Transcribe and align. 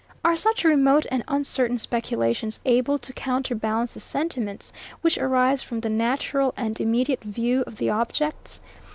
Are 0.25 0.35
such 0.35 0.63
remote 0.63 1.05
and 1.11 1.23
uncertain 1.27 1.77
speculations 1.77 2.59
able 2.65 2.97
to 2.97 3.13
counterbalance 3.13 3.93
the 3.93 3.99
sentiments 3.99 4.73
which 5.01 5.19
arise 5.19 5.61
from 5.61 5.81
the 5.81 5.91
natural 5.91 6.55
and 6.57 6.79
immediate 6.81 7.23
view 7.23 7.63
of 7.67 7.77
the 7.77 7.91
objects? 7.91 8.61